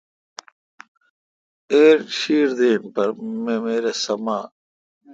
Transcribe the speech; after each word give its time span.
ایر 1.73 1.97
چھیر 2.15 2.47
دین 2.57 2.81
پر 2.93 3.07
ممیر 3.43 3.85
سمانہ 4.03 4.47